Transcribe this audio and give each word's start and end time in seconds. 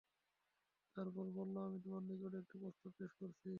তারপর 0.95 1.25
বলল, 1.37 1.55
আমি 1.67 1.77
তোমার 1.79 2.03
নিকট 2.03 2.33
একটি 2.33 2.55
প্রস্তাব 2.61 2.91
পেশ 2.97 3.11
করছি। 3.19 3.49